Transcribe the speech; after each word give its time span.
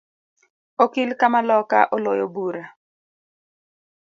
Okil 0.83 1.09
kamaloka 1.19 1.79
oloyo 1.95 2.25
bura 2.33 2.65